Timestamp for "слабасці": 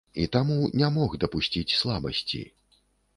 1.81-2.41